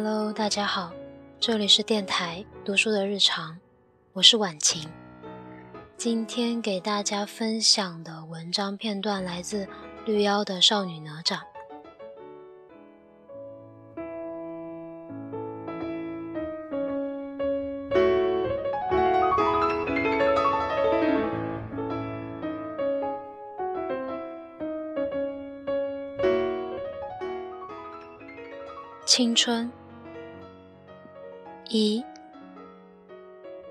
[0.00, 0.92] Hello，大家好，
[1.40, 3.58] 这里是电台读书的日常，
[4.12, 4.88] 我是婉晴。
[5.96, 9.66] 今天给大家分享的文章片段来自
[10.06, 11.40] 绿妖的少女哪吒。
[29.04, 29.68] 青春
[31.70, 32.02] 一，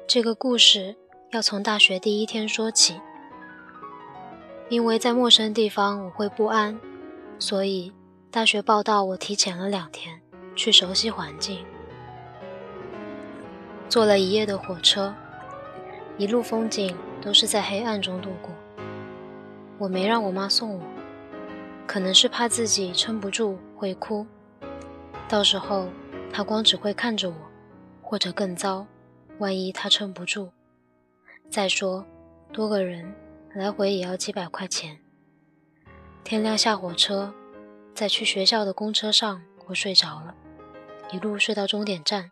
[0.06, 0.96] 这个故事
[1.32, 3.02] 要从大学第一天说起。
[4.70, 6.80] 因为在陌生地方我会不安，
[7.40, 7.92] 所以
[8.30, 10.22] 大学报到我提前了两天
[10.56, 11.66] 去熟悉环境。
[13.90, 15.12] 坐了一夜的火车，
[16.20, 18.52] 一路风景都是在黑暗中度过。
[19.80, 20.82] 我没让我妈送我，
[21.88, 24.28] 可能是怕自己撑不住会哭。
[25.28, 25.88] 到时候，
[26.32, 27.36] 她光只会看着我，
[28.10, 28.88] 或者更糟，
[29.38, 30.50] 万一他撑不住。
[31.50, 32.06] 再说，
[32.54, 33.14] 多个人
[33.54, 34.98] 来回也要几百块钱。
[36.24, 37.34] 天亮下火车，
[37.94, 40.34] 在去学校的公车上，我睡着了，
[41.12, 42.32] 一路睡到终点站。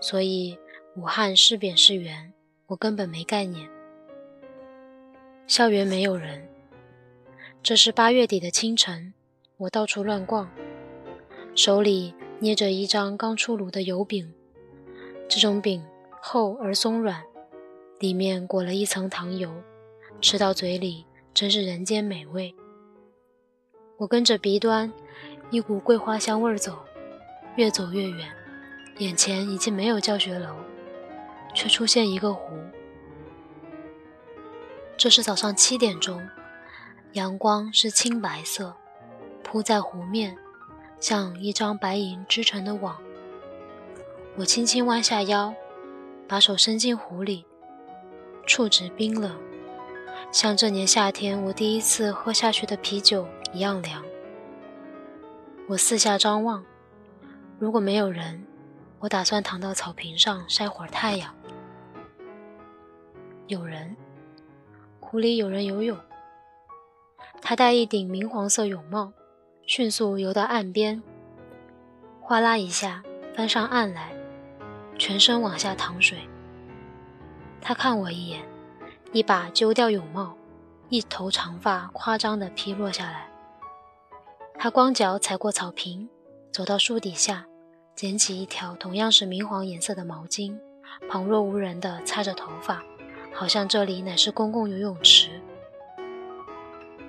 [0.00, 0.56] 所以
[0.94, 2.32] 武汉是扁是圆，
[2.68, 3.68] 我根本没概念。
[5.48, 6.48] 校园没有人。
[7.64, 9.12] 这是八月底的清晨，
[9.56, 10.48] 我到处乱逛。
[11.56, 14.32] 手里捏着一张刚出炉的油饼，
[15.28, 15.84] 这种饼
[16.22, 17.22] 厚而松软，
[17.98, 19.52] 里面裹了一层糖油，
[20.22, 21.04] 吃到嘴里
[21.34, 22.54] 真是人间美味。
[23.98, 24.90] 我跟着鼻端
[25.50, 26.78] 一股桂花香味儿走，
[27.56, 28.26] 越走越远，
[28.96, 30.56] 眼前已经没有教学楼，
[31.54, 32.56] 却出现一个湖。
[34.96, 36.26] 这是早上七点钟，
[37.12, 38.74] 阳光是青白色，
[39.44, 40.36] 铺在湖面。
[40.98, 43.00] 像一张白银织成的网，
[44.38, 45.52] 我轻轻弯下腰，
[46.28, 47.44] 把手伸进湖里，
[48.46, 49.36] 触指冰冷，
[50.30, 54.00] 像这年夏天我第一次喝下去的啤酒一样凉。
[55.66, 56.64] 我四下张望，
[57.58, 58.46] 如果没有人，
[59.00, 61.34] 我打算躺到草坪上晒会儿太阳。
[63.48, 63.96] 有人，
[65.00, 65.98] 湖里有人游泳，
[67.42, 69.12] 他戴一顶明黄色泳帽。
[69.66, 71.02] 迅速游到岸边，
[72.20, 73.02] 哗啦一下
[73.36, 74.12] 翻上岸来，
[74.98, 76.18] 全身往下淌水。
[77.60, 78.42] 他看我一眼，
[79.12, 80.36] 一把揪掉泳帽，
[80.88, 83.28] 一头长发夸张地披落下来。
[84.58, 86.08] 他光脚踩过草坪，
[86.50, 87.46] 走到树底下，
[87.94, 90.58] 捡起一条同样是明黄颜色的毛巾，
[91.08, 92.82] 旁若无人地擦着头发，
[93.32, 95.30] 好像这里乃是公共游泳池。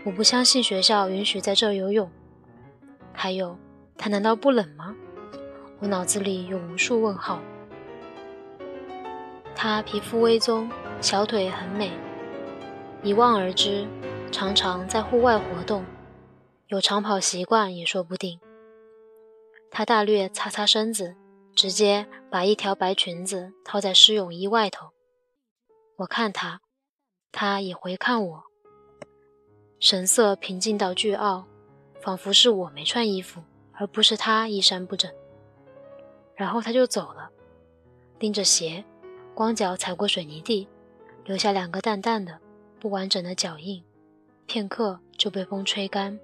[0.05, 2.09] 我不相信学校允许在这游泳。
[3.11, 3.57] 还有，
[3.97, 4.95] 他难道不冷吗？
[5.79, 7.39] 我脑子里有无数问号。
[9.61, 10.71] 他皮肤微棕，
[11.01, 11.91] 小腿很美，
[13.03, 13.85] 一望而知，
[14.31, 15.83] 常常在户外活动，
[16.67, 18.39] 有长跑习惯也说不定。
[19.69, 21.13] 他大略擦擦身子，
[21.53, 24.91] 直接把一条白裙子套在湿泳衣外头。
[25.97, 26.61] 我看他，
[27.33, 28.43] 他也回看我，
[29.77, 31.45] 神色平静到倨傲。
[31.99, 33.43] 仿佛是我没穿衣服，
[33.73, 35.11] 而不是他衣衫不整。
[36.33, 37.29] 然后他就走了，
[38.19, 38.85] 拎着鞋，
[39.39, 40.67] 光脚踩过水泥地，
[41.23, 42.37] 留下两个淡淡的、
[42.77, 43.81] 不完整的脚印，
[44.45, 46.19] 片刻就被风吹干。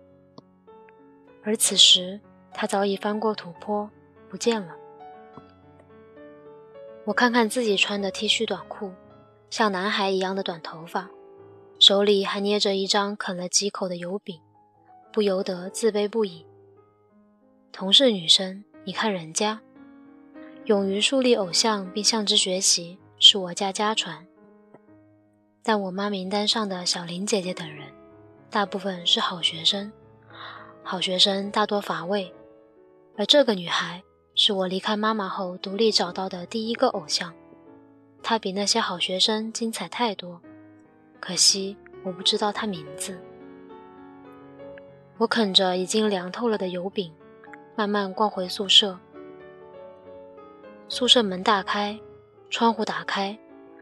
[1.42, 2.20] 而此时，
[2.54, 3.90] 他早已翻过土坡，
[4.30, 4.76] 不见了。
[7.06, 8.92] 我看看自己穿的 T 恤短裤，
[9.50, 11.10] 像男孩一样的短头发，
[11.80, 14.42] 手里还捏着一张啃了几口的油饼。
[15.14, 16.46] 不由得自卑不已。
[17.72, 19.62] 同是女生，你看人家，
[20.66, 24.24] 勇于树立偶像并向之学习，是我家家传。
[25.64, 27.92] 但我妈名单上的小林姐姐等人，
[28.52, 29.92] 大部分是好学生，
[30.84, 32.32] 好学生大多乏味，
[33.18, 34.04] 而这个女孩
[34.36, 37.34] 是我离开妈妈后独立找到的第一个偶像，
[38.22, 40.40] 她比那些好学生精彩太多，
[41.20, 43.20] 可惜我不知道她名字。
[45.18, 47.12] 我啃着已经凉透了的油饼，
[47.76, 49.00] 慢慢逛回宿舍。
[50.88, 52.00] 宿舍门大开，
[52.58, 53.38] 窗户打开，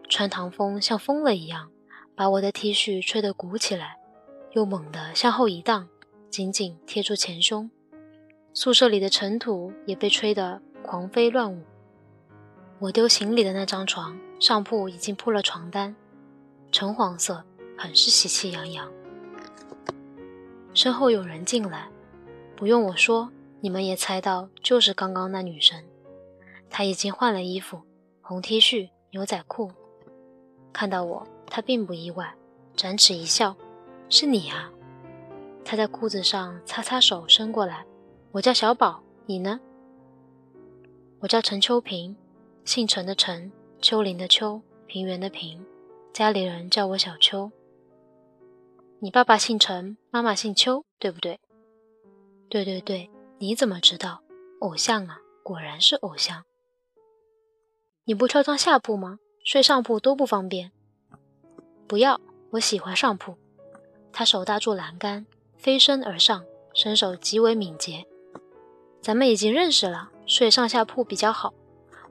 [0.09, 1.69] 穿堂风像疯了一样，
[2.15, 3.99] 把我的 T 恤吹得鼓起来，
[4.53, 5.87] 又猛地向后一荡，
[6.31, 7.69] 紧紧贴住前胸。
[8.51, 11.61] 宿舍里的尘土也被吹得狂飞乱舞。
[12.79, 15.95] 我丢行李的那张床上铺已经铺了床单，
[16.71, 17.43] 橙黄色，
[17.77, 18.91] 很是喜气洋洋。
[20.73, 21.89] 身后有人进来，
[22.55, 23.29] 不用我说，
[23.61, 25.79] 你们也猜到，就是刚刚那女生。
[26.71, 27.83] 她已经换了衣服，
[28.25, 29.69] 红 T 恤、牛仔裤。
[30.71, 32.33] 看到我，他并不意外，
[32.73, 33.53] 展齿一笑
[34.07, 34.71] ：“是你啊！”
[35.65, 37.85] 他在裤子上擦擦手，伸过来
[38.31, 39.59] ：“我叫小宝，你呢？”
[41.19, 42.15] 我叫陈秋平，
[42.63, 45.61] 姓陈的陈，丘陵的丘，平原的平，
[46.13, 47.51] 家里人叫我小秋。
[48.99, 51.41] 你爸爸姓陈，妈妈姓邱，对不对？
[52.47, 54.21] 对对对，你怎么知道？
[54.61, 56.45] 偶像啊，果然是偶像。
[58.05, 59.19] 你不跳上下铺吗？
[59.45, 60.71] 睡上铺多不方便。
[61.88, 62.19] 不要，
[62.51, 63.38] 我喜欢上铺。
[64.11, 68.05] 他手搭住栏杆，飞身而上，身手极为敏捷。
[69.01, 70.09] 咱们已经认识了。
[70.25, 71.53] 睡上下铺比较好，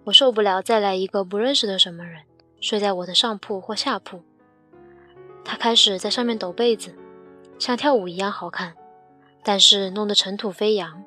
[0.05, 2.23] 我受不了再来一个不认识的什么人
[2.61, 4.23] 睡在我的上铺或下铺。
[5.45, 6.95] 他开始在上面抖被子，
[7.59, 8.75] 像跳舞一样好看，
[9.43, 11.03] 但是弄得尘土飞扬。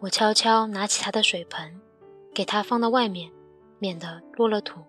[0.00, 1.80] 我悄悄拿起他的水盆，
[2.34, 3.30] 给他放到外面，
[3.78, 4.80] 免得落了土。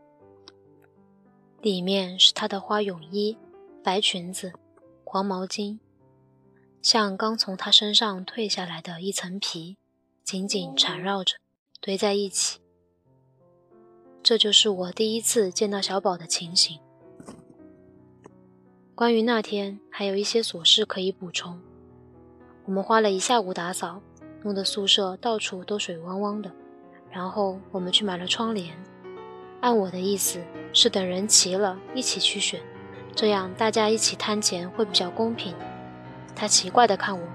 [1.61, 3.37] 里面是他的花泳衣、
[3.83, 4.53] 白裙子、
[5.03, 5.79] 黄毛巾，
[6.81, 9.77] 像刚从他身上褪下来的一层皮。
[10.21, 11.37] 紧紧缠绕着，
[11.81, 12.59] 堆在一起。
[14.21, 16.79] 这就是我第一次见到小宝的情形。
[18.93, 21.59] 关于那天，还有一些琐事可以补充。
[22.65, 24.03] 我们花了一下午打扫，
[24.43, 26.51] 弄得宿舍到处都水汪汪的。
[27.11, 28.75] 然后我们去买了窗帘。
[29.61, 30.39] 按我的意思，
[30.71, 32.61] 是等人齐了，一起去选，
[33.13, 35.53] 这样大家一起摊钱会比较公平。
[36.35, 37.27] 他奇怪地看我。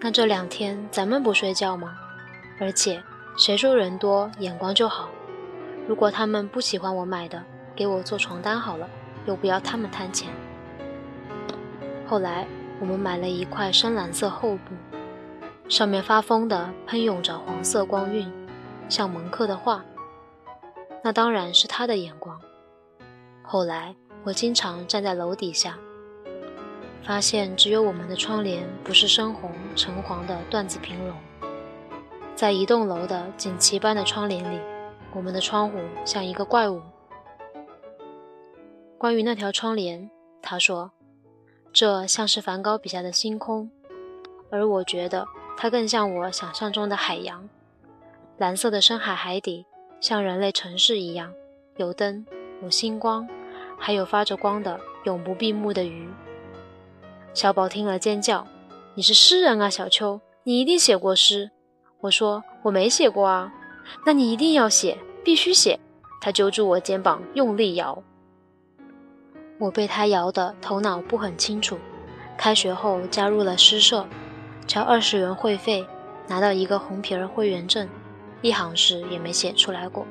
[0.00, 1.96] 那这两天咱们不睡觉吗？
[2.60, 3.02] 而且
[3.36, 5.08] 谁说人多眼光就好？
[5.86, 7.42] 如果他们不喜欢我买的，
[7.74, 8.86] 给我做床单好了，
[9.24, 10.28] 又不要他们摊钱。
[12.06, 12.46] 后来
[12.80, 14.98] 我们买了一块深蓝色厚布，
[15.68, 18.30] 上面发疯的喷涌着黄色光晕，
[18.88, 19.84] 像蒙克的画。
[21.02, 22.40] 那当然是他的眼光。
[23.42, 23.94] 后来
[24.24, 25.78] 我经常站在楼底下。
[27.04, 31.16] 发现只有我们的窗帘不是深红橙黄的缎子平绒，
[32.34, 34.60] 在一栋楼的锦旗般的窗帘里，
[35.14, 36.82] 我们的窗户像一个怪物。
[38.98, 40.10] 关于那条窗帘，
[40.42, 40.90] 他说，
[41.72, 43.70] 这像是梵高笔下的星空，
[44.50, 45.26] 而我觉得
[45.56, 47.48] 它更像我想象中的海洋，
[48.38, 49.66] 蓝色的深海海底，
[50.00, 51.32] 像人类城市一样，
[51.76, 52.24] 有灯，
[52.62, 53.28] 有星光，
[53.76, 56.08] 还有发着光的永不闭目的鱼。
[57.34, 58.46] 小宝听了尖叫
[58.94, 61.50] ：“你是诗人啊，小秋，你一定写过诗。”
[62.02, 63.52] 我说：“我没写过啊。”
[64.06, 65.80] 那你一定要写，必须写。
[66.20, 68.00] 他揪住我肩膀，用力摇。
[69.58, 71.76] 我被他摇得头脑不很清楚。
[72.36, 74.06] 开学后加入了诗社，
[74.64, 75.84] 交二十元会费，
[76.28, 77.88] 拿到一个红皮儿会员证，
[78.42, 80.06] 一行诗也没写出来过。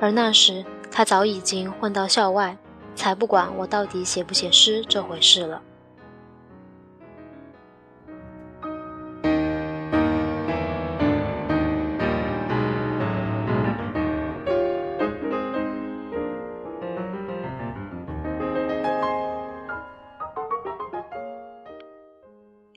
[0.00, 2.56] 而那时他早已经混到校外。
[2.96, 5.62] 才不管我到底写不写诗这回事了。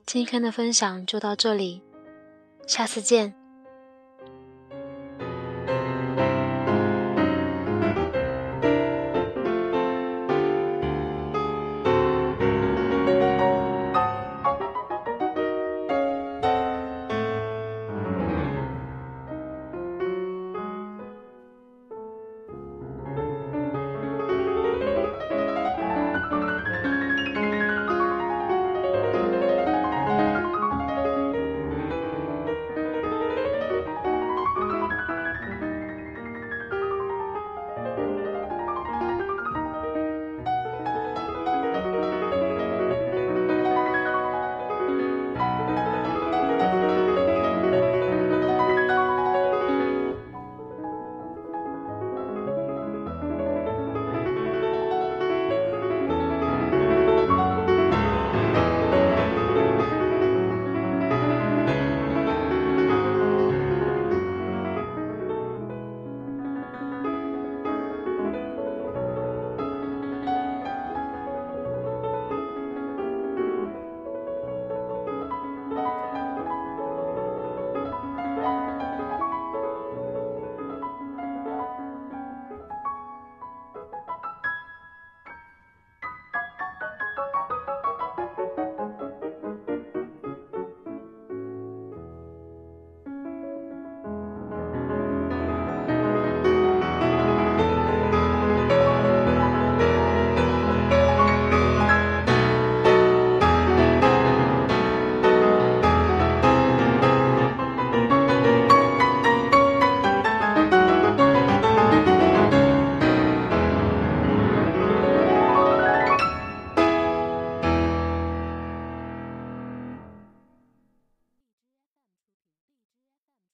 [0.06, 1.82] 今天的分享就到这里，
[2.68, 3.39] 下次见。